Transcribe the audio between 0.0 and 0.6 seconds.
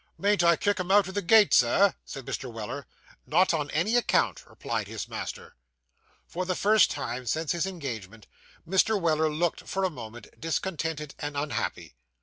'Mayn't I